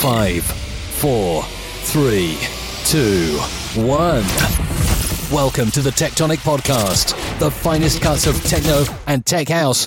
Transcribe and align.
Five, 0.00 0.44
four, 0.44 1.42
three, 1.82 2.38
two, 2.84 3.36
one. 3.74 4.22
Welcome 5.32 5.72
to 5.72 5.82
the 5.82 5.90
TechTonic 5.90 6.36
Podcast, 6.36 7.16
the 7.40 7.50
finest 7.50 8.00
cuts 8.00 8.28
of 8.28 8.40
techno 8.44 8.84
and 9.08 9.26
tech 9.26 9.48
house, 9.48 9.86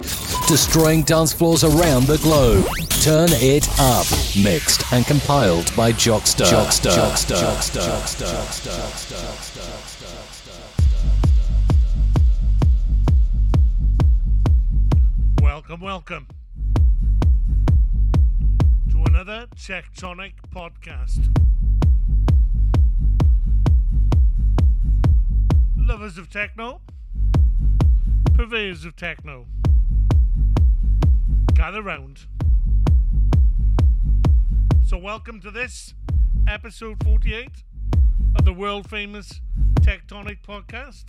destroying 0.50 1.04
dance 1.04 1.32
floors 1.32 1.64
around 1.64 2.08
the 2.08 2.18
globe. 2.18 2.66
Turn 3.02 3.30
it 3.32 3.70
up. 3.80 4.06
Mixed 4.44 4.92
and 4.92 5.06
compiled 5.06 5.74
by 5.78 5.94
Jockster. 5.94 6.44
Jockster. 6.44 6.92
Jockster. 6.92 7.38
Jockster. 7.38 7.82
Jockster. 7.82 8.28
Jockster. 8.28 9.62
Jockster. 9.64 10.52
Welcome, 15.42 15.80
welcome 15.80 16.26
to 16.28 16.41
another 19.22 19.46
TechTonic 19.56 20.32
podcast. 20.52 21.30
Lovers 25.78 26.18
of 26.18 26.28
techno, 26.28 26.82
purveyors 28.34 28.84
of 28.84 28.96
techno, 28.96 29.46
gather 31.54 31.84
round. 31.84 32.22
So, 34.84 34.98
welcome 34.98 35.40
to 35.42 35.52
this 35.52 35.94
episode 36.48 37.04
48 37.04 37.48
of 38.40 38.44
the 38.44 38.54
world 38.54 38.90
famous 38.90 39.40
TechTonic 39.82 40.40
podcast. 40.42 41.06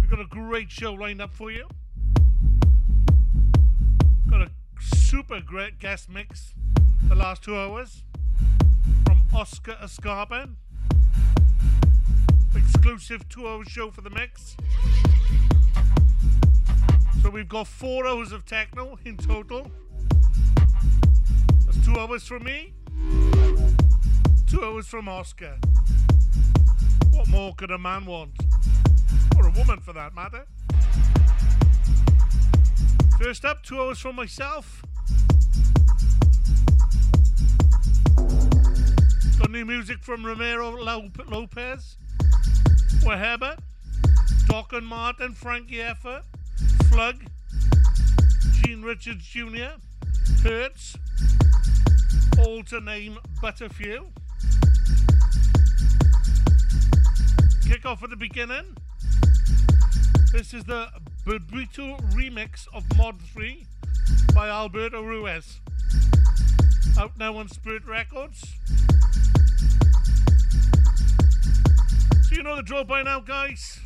We've 0.00 0.08
got 0.08 0.20
a 0.20 0.26
great 0.26 0.70
show 0.70 0.92
lined 0.92 1.20
up 1.20 1.34
for 1.34 1.50
you. 1.50 1.66
Got 4.30 4.42
a 4.42 4.50
super 4.80 5.40
great 5.40 5.78
guest 5.78 6.08
mix 6.08 6.54
the 7.08 7.14
last 7.14 7.42
two 7.42 7.56
hours 7.56 8.02
from 9.04 9.22
Oscar 9.34 9.76
Escapa. 9.82 10.48
Exclusive 12.54 13.28
two 13.28 13.48
hour 13.48 13.64
show 13.64 13.90
for 13.90 14.00
the 14.00 14.10
mix. 14.10 14.56
So 17.22 17.30
we've 17.30 17.48
got 17.48 17.66
four 17.66 18.06
hours 18.06 18.32
of 18.32 18.44
techno 18.44 18.98
in 19.04 19.16
total. 19.16 19.70
That's 21.64 21.84
two 21.84 21.98
hours 21.98 22.24
from 22.24 22.44
me, 22.44 22.74
two 24.46 24.62
hours 24.62 24.86
from 24.86 25.08
Oscar. 25.08 25.56
What 27.12 27.28
more 27.28 27.54
could 27.54 27.70
a 27.70 27.78
man 27.78 28.06
want? 28.06 28.32
Or 29.38 29.46
a 29.46 29.50
woman 29.52 29.80
for 29.80 29.92
that 29.92 30.14
matter? 30.14 30.46
First 33.20 33.44
up, 33.44 33.62
two 33.62 33.80
hours 33.80 34.00
from 34.00 34.16
myself. 34.16 34.82
Got 39.38 39.50
new 39.50 39.64
music 39.64 40.02
from 40.02 40.26
Ramiro 40.26 40.70
Lopez, 40.70 41.96
Waheba, 43.02 43.56
Dok 44.46 44.72
and 44.72 44.86
Martin, 44.86 45.32
Frankyeffe, 45.32 46.22
Flug, 46.90 47.26
Gene 48.52 48.82
Richards 48.82 49.24
Jr., 49.24 49.78
Hertz, 50.42 50.96
all 52.38 52.62
to 52.64 52.80
name 52.80 53.18
but 53.40 53.60
a 53.60 53.68
few. 53.68 54.08
Kick 57.66 57.86
off 57.86 58.02
at 58.02 58.10
the 58.10 58.16
beginning. 58.16 58.76
This 60.32 60.52
is 60.52 60.64
the 60.64 60.88
Burbuto 61.24 61.98
remix 62.12 62.68
of 62.74 62.84
Mod 62.98 63.18
3 63.32 63.66
by 64.34 64.50
Alberto 64.50 65.02
Ruiz. 65.02 65.58
Out 66.98 67.16
now 67.18 67.38
on 67.38 67.48
Spirit 67.48 67.86
Records. 67.86 68.44
So 72.24 72.34
you 72.34 72.42
know 72.42 72.56
the 72.56 72.62
drill 72.62 72.84
by 72.84 73.02
now, 73.02 73.20
guys. 73.20 73.80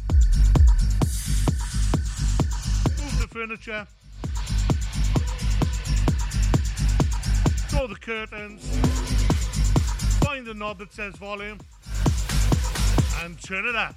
Move 2.99 3.19
the 3.21 3.28
furniture. 3.31 3.87
Draw 7.69 7.87
the 7.87 7.94
curtains. 7.94 8.69
Find 10.25 10.44
the 10.44 10.55
knob 10.55 10.78
that 10.78 10.93
says 10.93 11.15
volume. 11.15 11.60
And 13.22 13.41
turn 13.41 13.65
it 13.65 13.76
up. 13.76 13.94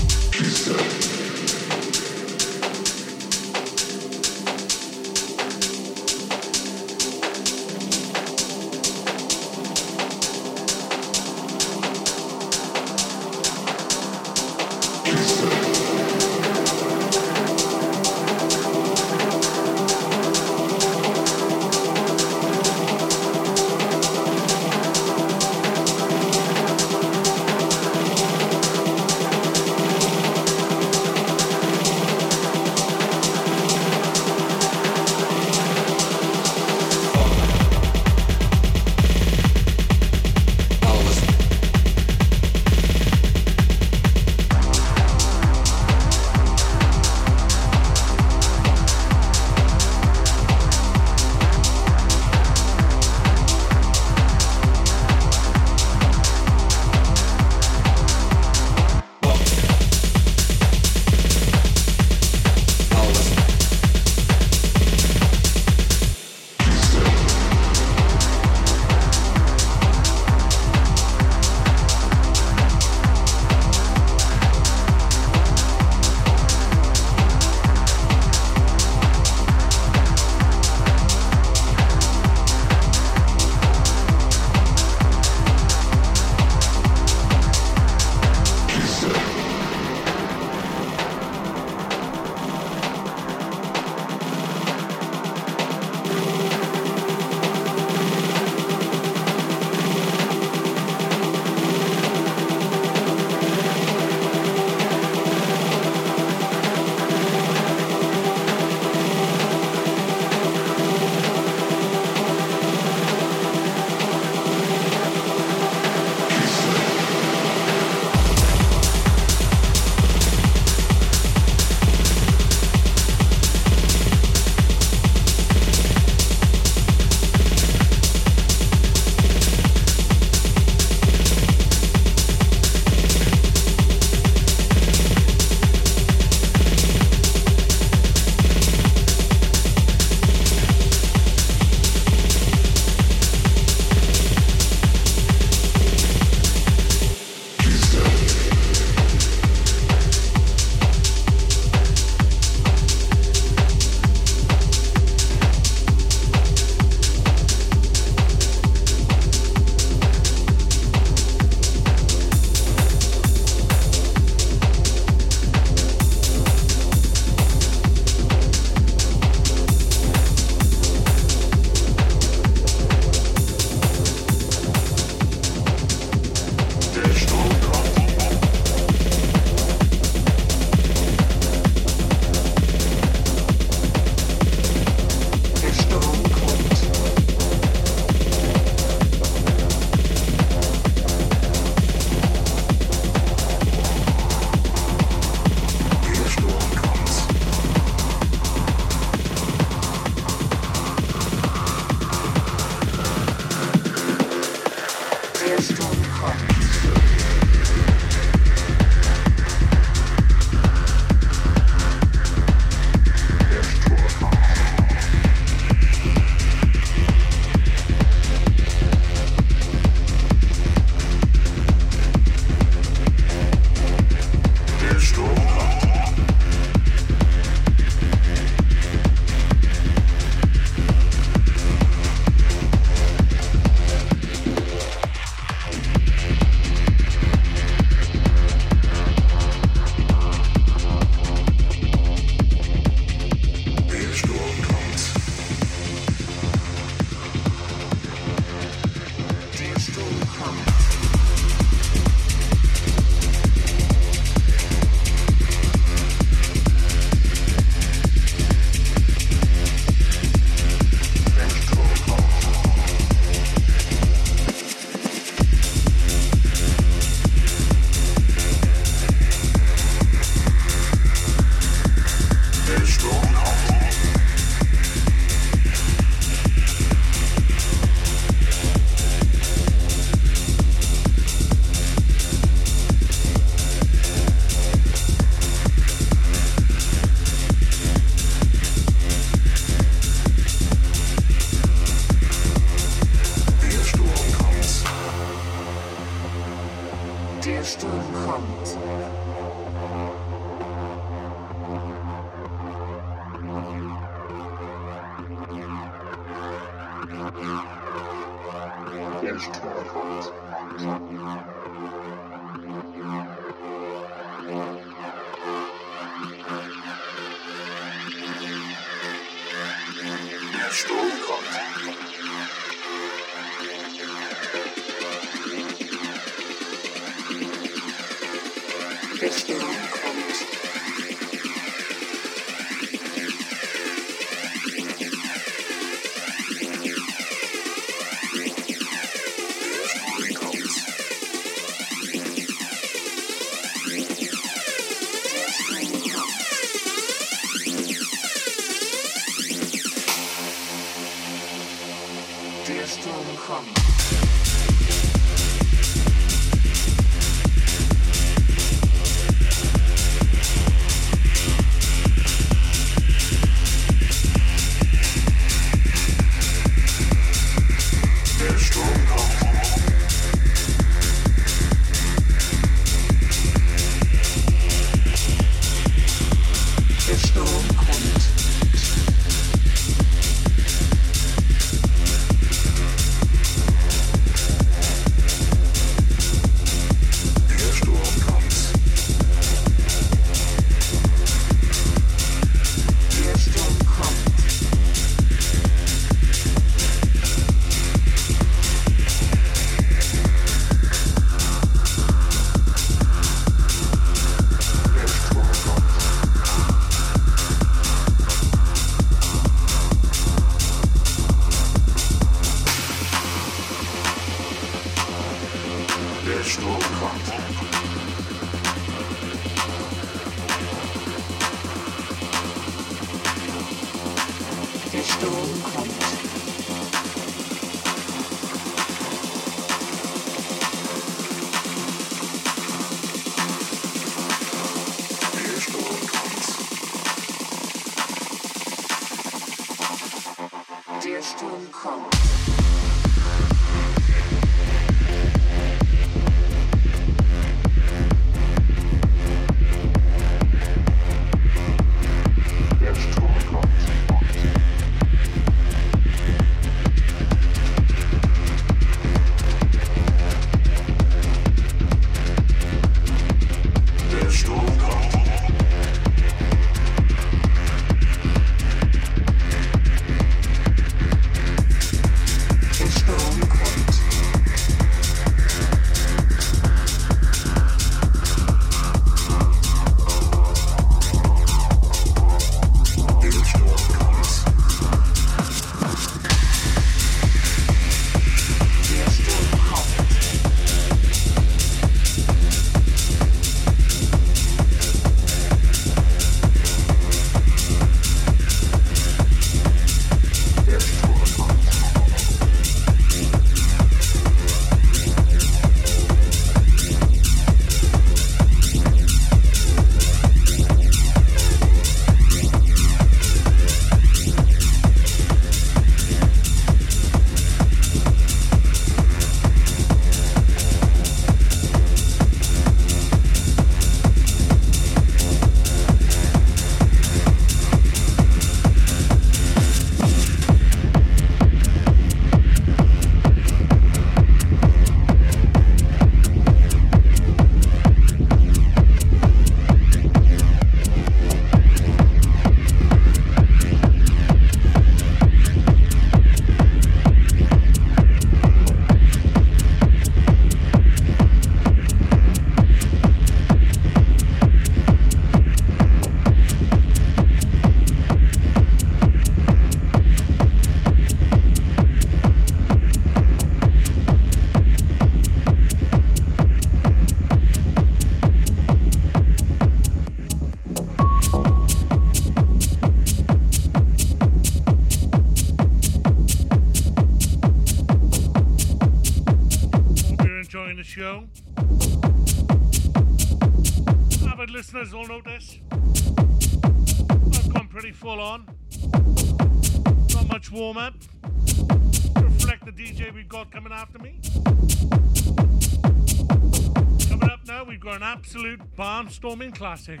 Classic. 599.78 600.00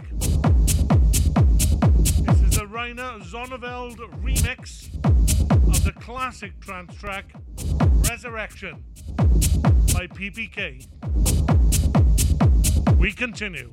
This 2.26 2.40
is 2.42 2.56
a 2.56 2.64
Reinier 2.64 3.22
Zonneveld 3.22 3.98
remix 4.24 4.92
of 5.68 5.84
the 5.84 5.92
the 5.92 5.92
classic 6.00 6.58
trance 6.60 6.96
track 6.96 7.32
Resurrection 8.10 8.82
by 9.94 10.08
PPK. 10.08 10.84
We 12.98 13.12
continue. 13.12 13.72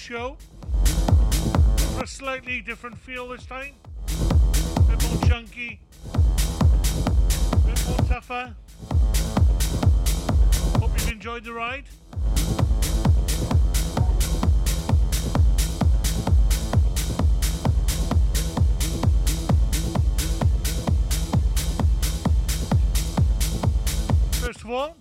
Show. 0.00 0.34
A 2.00 2.06
slightly 2.06 2.62
different 2.62 2.96
feel 2.96 3.28
this 3.28 3.44
time. 3.44 3.74
A 4.08 4.82
bit 4.88 5.02
more 5.04 5.22
chunky. 5.24 5.78
A 6.14 7.56
bit 7.66 7.86
more 7.86 7.98
tougher. 8.08 8.54
Hope 10.80 10.90
you've 10.98 11.12
enjoyed 11.12 11.44
the 11.44 11.52
ride. 11.52 11.84
First 24.40 24.64
of 24.64 24.70
all, 24.70 24.96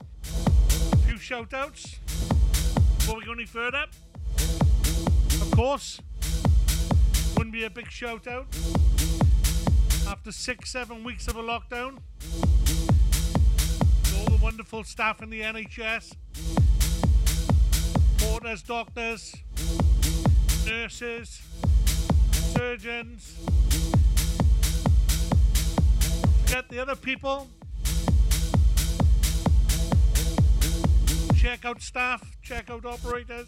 a 0.91 0.97
few 1.07 1.17
shout 1.17 1.53
outs 1.53 1.95
before 2.97 3.15
we 3.15 3.23
go 3.23 3.31
any 3.31 3.45
further. 3.45 3.85
Big 7.89 7.93
shout 7.93 8.27
out 8.27 8.45
after 10.07 10.31
six, 10.31 10.71
seven 10.71 11.03
weeks 11.03 11.27
of 11.27 11.35
a 11.37 11.41
lockdown. 11.41 11.97
All 14.15 14.25
the 14.25 14.39
wonderful 14.41 14.83
staff 14.83 15.23
in 15.23 15.29
the 15.31 15.41
NHS, 15.41 16.13
porters, 18.19 18.61
doctors, 18.61 19.35
nurses, 20.67 21.41
surgeons. 22.55 23.35
Forget 26.45 26.69
the 26.69 26.79
other 26.79 26.95
people 26.95 27.47
Check 31.35 31.63
out 31.63 31.81
staff, 31.81 32.21
checkout 32.45 32.83
operators, 32.83 33.47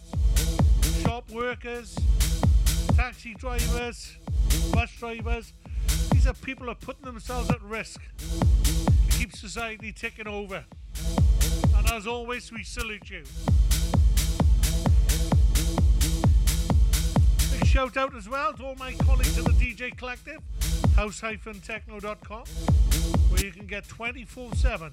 shop 1.02 1.30
workers, 1.30 1.94
taxi 2.96 3.34
drivers, 3.34 4.01
bus 4.72 4.90
drivers. 4.98 5.52
These 6.10 6.26
are 6.26 6.34
people 6.34 6.66
who 6.66 6.72
are 6.72 6.76
putting 6.76 7.04
themselves 7.04 7.50
at 7.50 7.62
risk 7.62 8.00
to 8.18 9.18
keep 9.18 9.34
society 9.36 9.92
ticking 9.92 10.26
over. 10.26 10.64
And 11.76 11.90
as 11.90 12.06
always, 12.06 12.50
we 12.52 12.64
salute 12.64 13.10
you. 13.10 13.22
Big 17.52 17.66
shout 17.66 17.96
out 17.96 18.16
as 18.16 18.28
well 18.28 18.52
to 18.54 18.64
all 18.64 18.74
my 18.76 18.92
colleagues 18.94 19.38
in 19.38 19.44
the 19.44 19.50
DJ 19.50 19.96
Collective, 19.96 20.40
house-techno.com, 20.96 22.44
where 23.30 23.44
you 23.44 23.52
can 23.52 23.66
get 23.66 23.88
24 23.88 24.54
7 24.54 24.92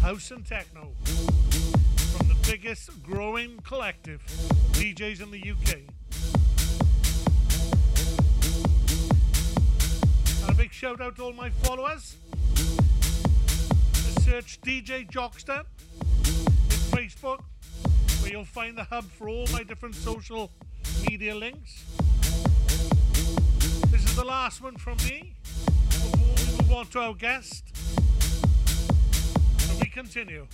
house 0.00 0.30
and 0.30 0.46
techno 0.46 0.92
from 1.04 2.28
the 2.28 2.36
biggest 2.48 2.90
growing 3.02 3.58
collective 3.64 4.22
DJs 4.72 5.22
in 5.22 5.30
the 5.30 5.50
UK. 5.50 5.97
And 10.48 10.56
a 10.56 10.62
big 10.62 10.72
shout 10.72 11.00
out 11.02 11.16
to 11.16 11.24
all 11.24 11.32
my 11.34 11.50
followers. 11.50 12.16
Just 13.92 14.24
search 14.24 14.58
DJ 14.62 15.06
Jockster 15.10 15.64
in 15.90 16.80
Facebook, 16.96 17.40
where 18.22 18.32
you'll 18.32 18.44
find 18.46 18.76
the 18.78 18.84
hub 18.84 19.04
for 19.04 19.28
all 19.28 19.46
my 19.52 19.62
different 19.62 19.94
social 19.94 20.50
media 21.06 21.34
links. 21.34 21.84
This 23.90 24.04
is 24.04 24.16
the 24.16 24.24
last 24.24 24.62
one 24.62 24.76
from 24.76 24.96
me 25.04 25.34
before 25.90 26.56
we 26.56 26.62
move 26.62 26.72
on 26.72 26.86
to 26.86 27.00
our 27.00 27.14
guest. 27.14 27.64
And 29.68 29.80
we 29.80 29.88
continue. 29.90 30.46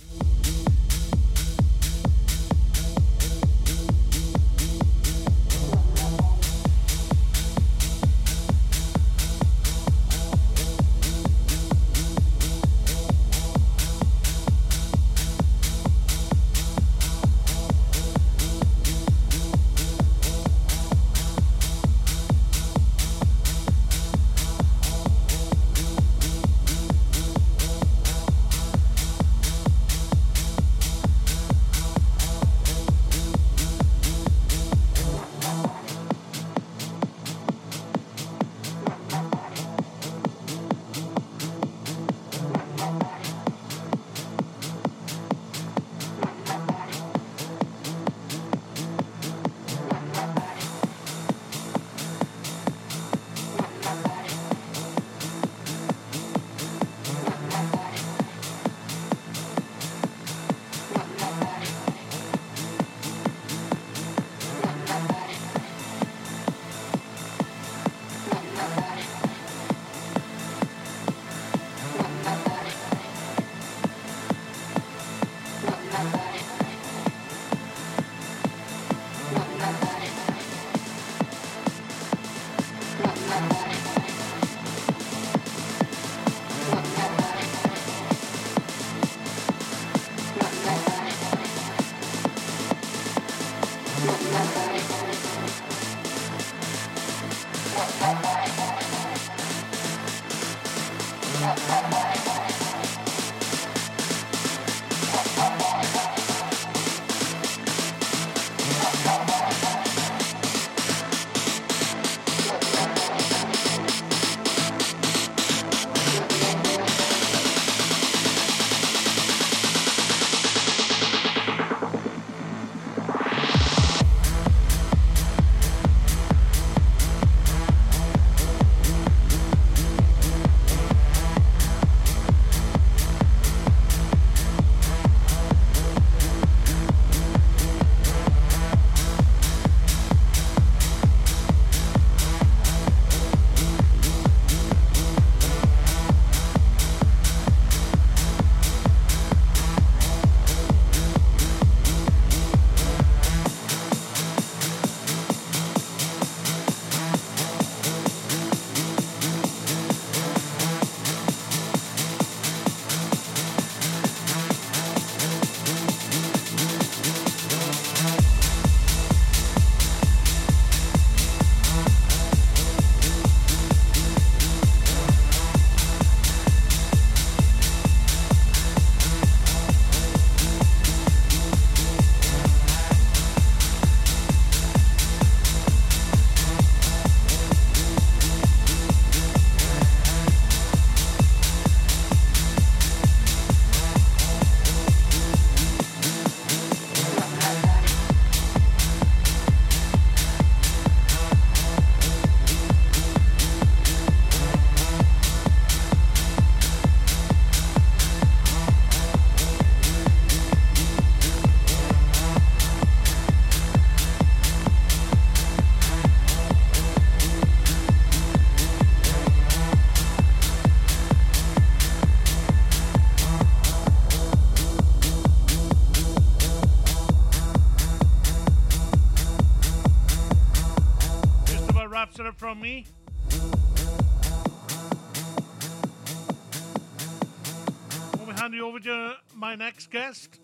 Next 239.75 239.91
guest, 239.91 240.39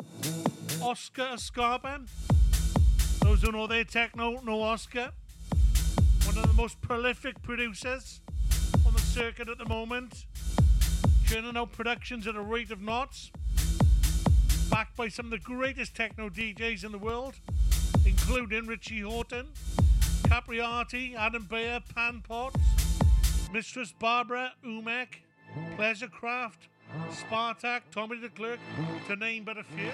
Oscar 0.82 1.36
Escapa. 1.36 2.06
Those 3.22 3.42
who 3.42 3.54
know 3.54 3.66
their 3.66 3.86
techno 3.86 4.42
know 4.42 4.62
Oscar. 4.62 5.12
One 6.26 6.38
of 6.38 6.46
the 6.48 6.54
most 6.54 6.82
prolific 6.82 7.42
producers 7.42 8.20
on 8.86 8.92
the 8.92 9.00
circuit 9.00 9.48
at 9.48 9.58
the 9.58 9.70
moment. 9.70 10.26
Churning 11.28 11.56
out 11.56 11.72
productions 11.72 12.28
at 12.28 12.36
a 12.36 12.42
rate 12.42 12.72
of 12.72 12.82
knots. 12.82 13.32
Backed 14.70 14.98
by 14.98 15.08
some 15.08 15.28
of 15.28 15.32
the 15.32 15.40
greatest 15.40 15.96
techno 15.96 16.28
DJs 16.28 16.84
in 16.84 16.92
the 16.92 17.00
world, 17.00 17.36
including 18.06 18.68
Richie 18.68 19.00
Hawtin, 19.00 19.46
Capriati, 20.24 21.16
Adam 21.16 21.48
Beyer, 21.50 21.80
Pan 21.96 22.22
Potts, 22.22 22.60
Mistress 23.54 23.94
Barbara, 23.98 24.52
Umek, 24.66 25.22
Pleasurecraft, 25.78 26.68
Spartaque, 27.12 27.84
Tommy 27.92 28.20
the 28.20 28.30
Clerk, 28.30 28.60
to 29.08 29.16
name 29.16 29.44
but 29.44 29.58
a 29.58 29.64
few. 29.64 29.92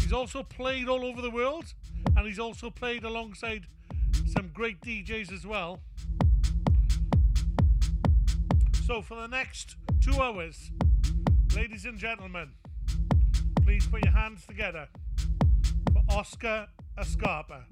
He's 0.00 0.12
also 0.12 0.42
played 0.42 0.88
all 0.88 1.04
over 1.04 1.20
the 1.20 1.30
world, 1.30 1.66
and 2.16 2.26
he's 2.26 2.38
also 2.38 2.70
played 2.70 3.04
alongside 3.04 3.66
some 4.26 4.50
great 4.52 4.80
DJs 4.80 5.32
as 5.32 5.46
well. 5.46 5.80
So, 8.86 9.02
for 9.02 9.14
the 9.14 9.28
next 9.28 9.76
two 10.00 10.20
hours, 10.20 10.72
ladies 11.54 11.84
and 11.84 11.98
gentlemen, 11.98 12.50
please 13.62 13.86
put 13.86 14.04
your 14.04 14.14
hands 14.14 14.44
together 14.46 14.88
for 15.92 16.02
Oscar 16.18 16.66
Escapa. 16.98 17.64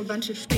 A 0.00 0.04
bunch 0.04 0.30
of 0.30 0.49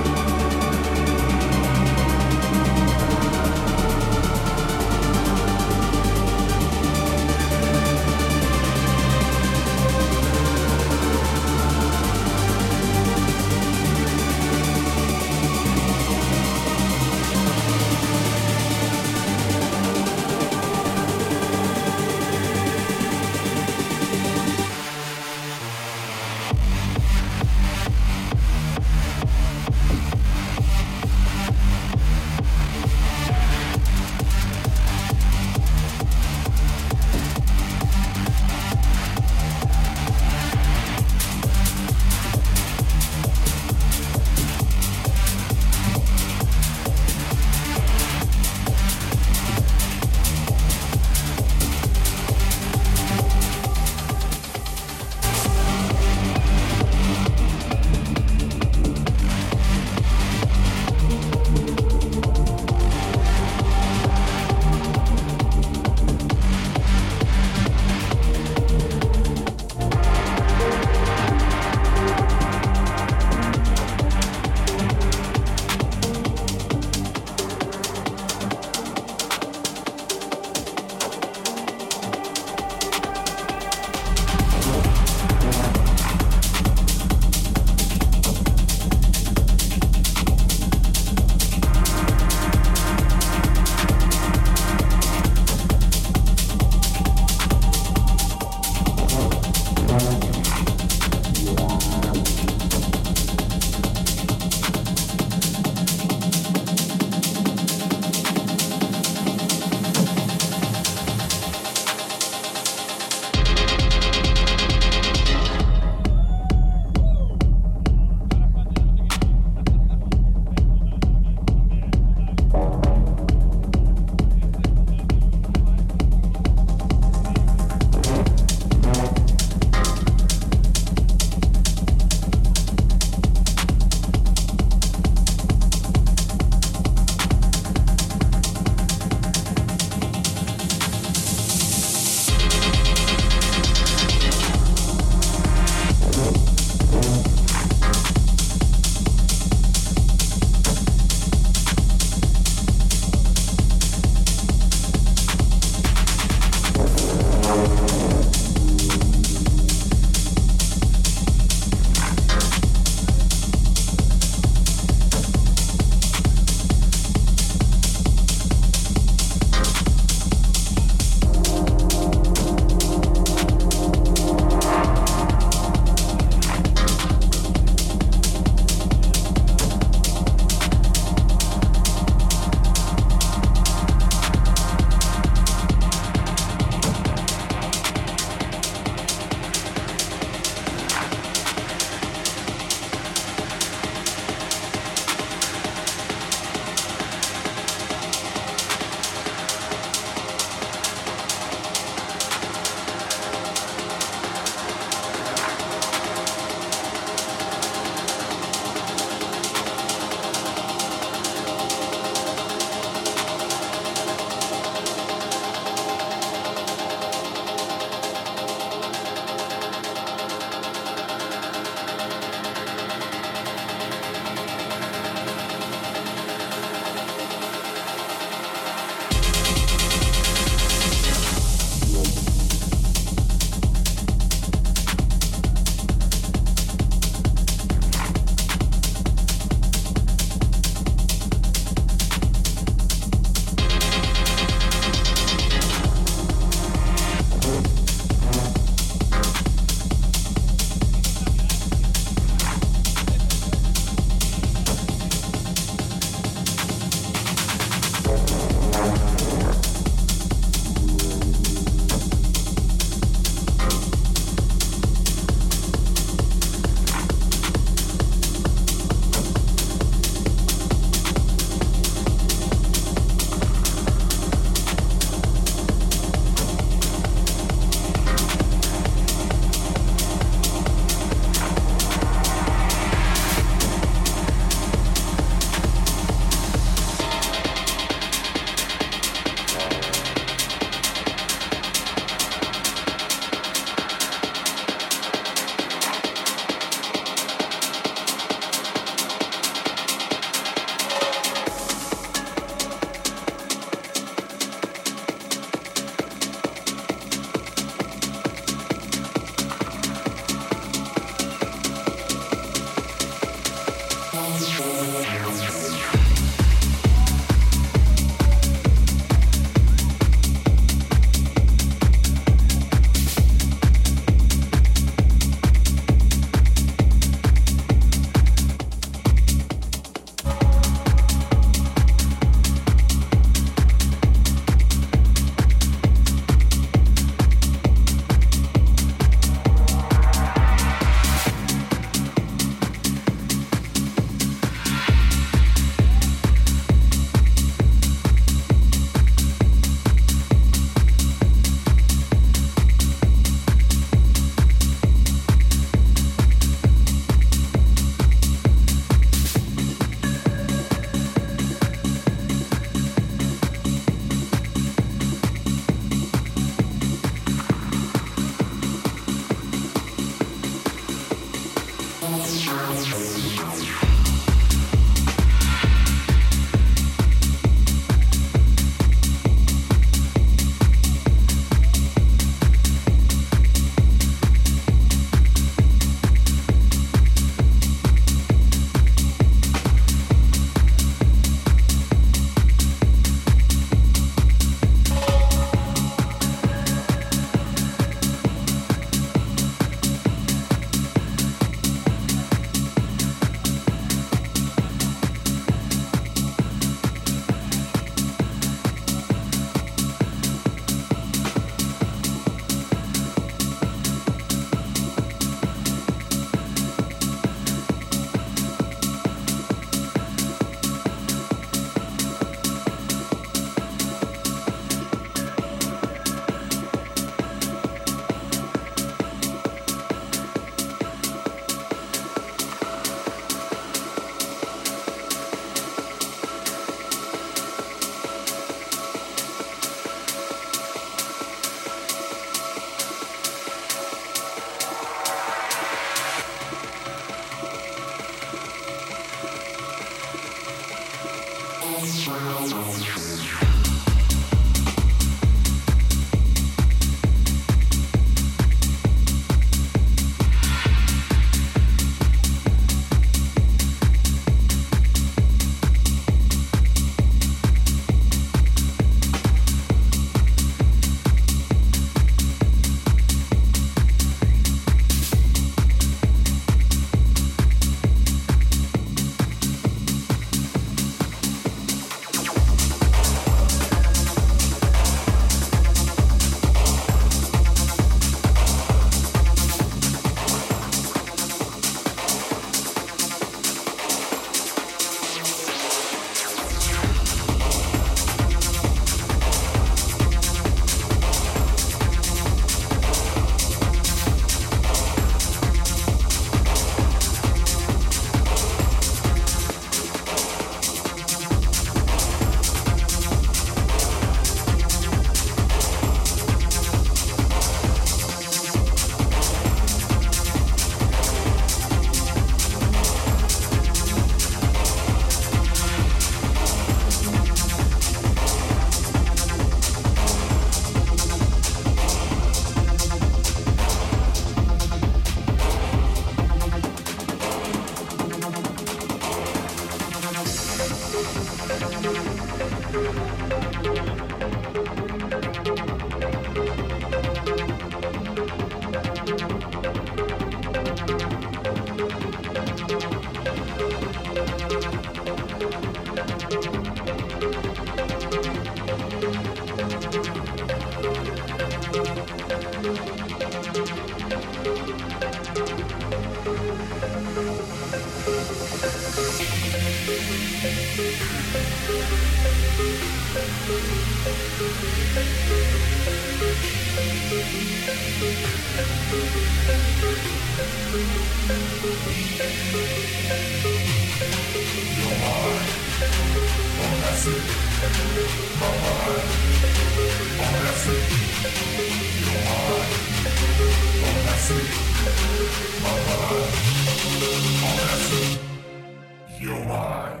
mind 599.52 600.00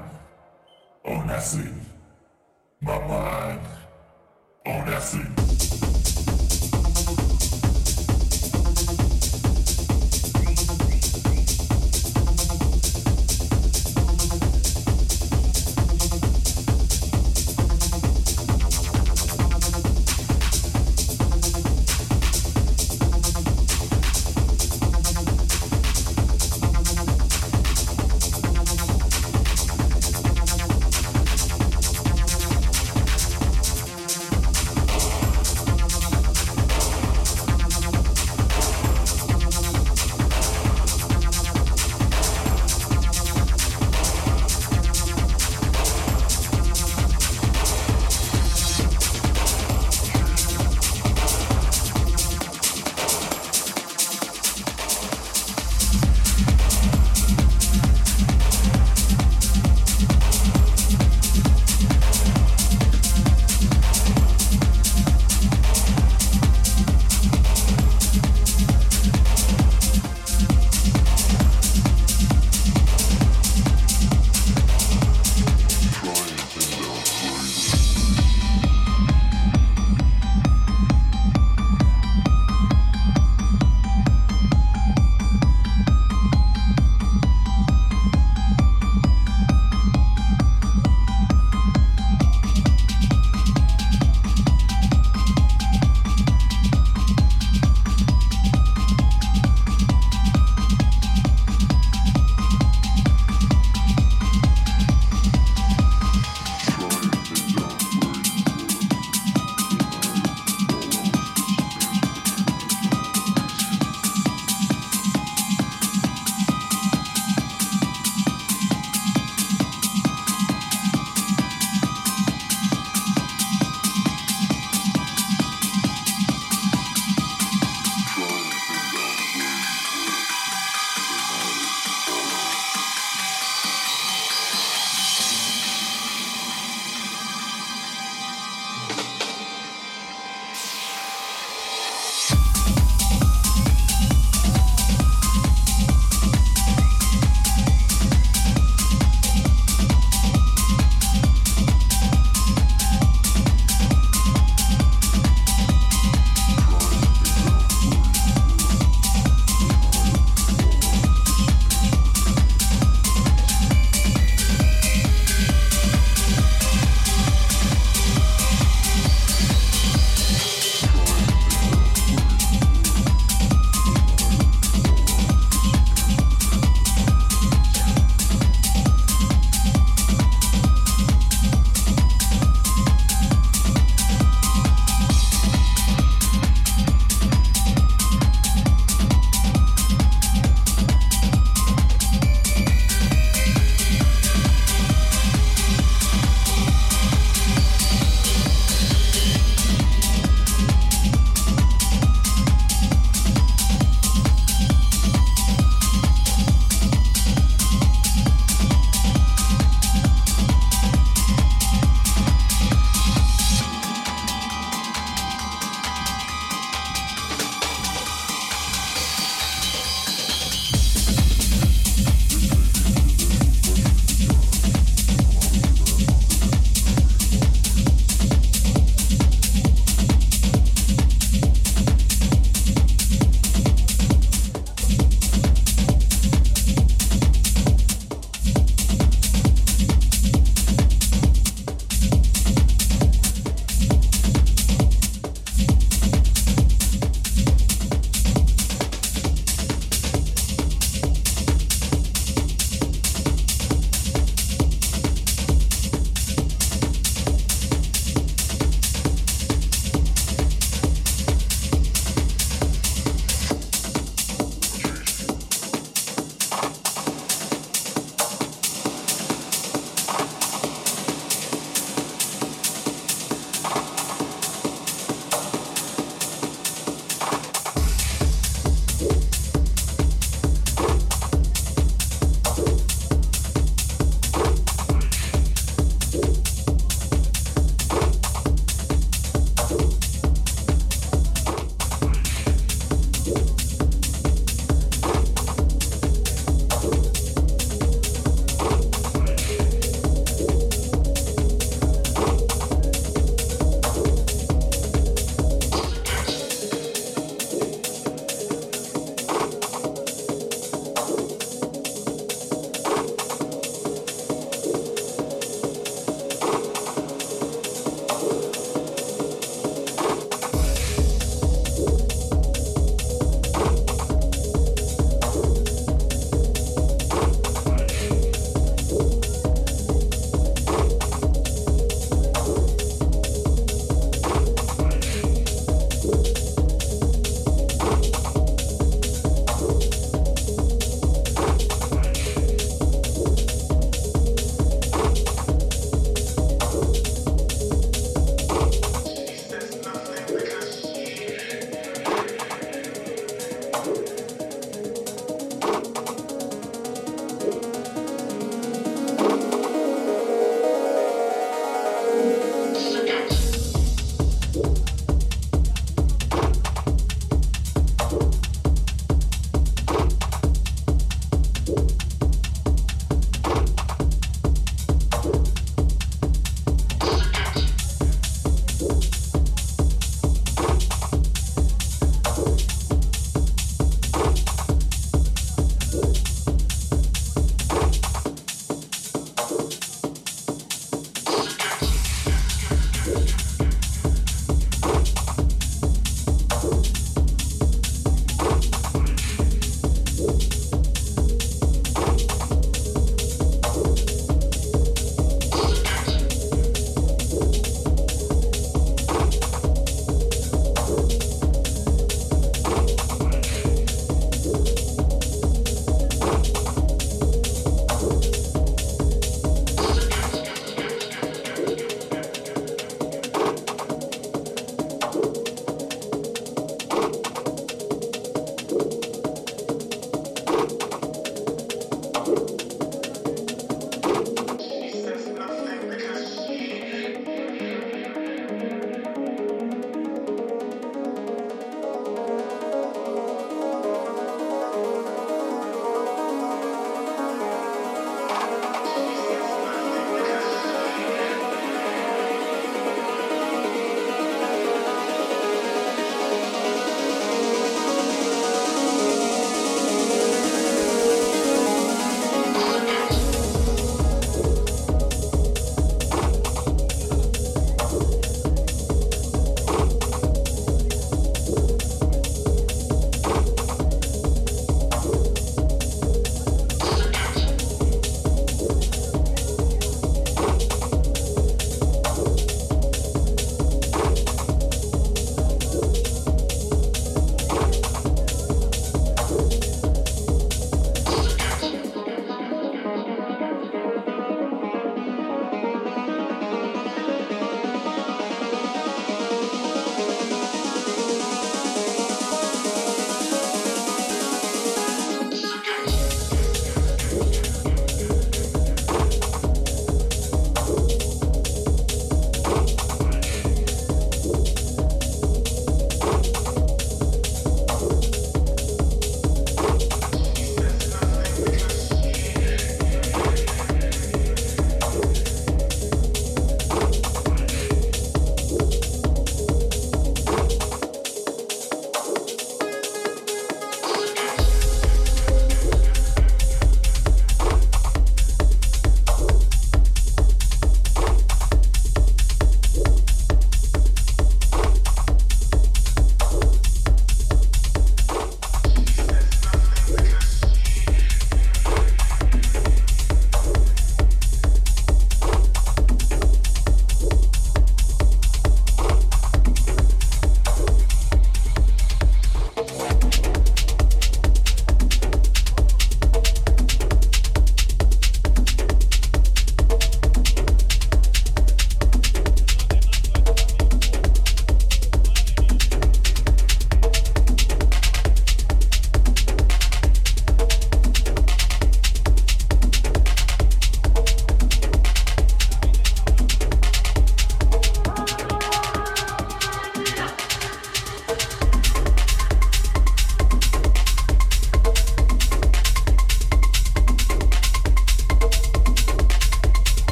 oh, 1.04 1.12
on 1.12 1.30
acid. 1.30 1.74
My 2.80 2.98
mind 3.06 3.60
oh, 4.66 4.70
on 4.70 4.88
acid. 4.88 6.01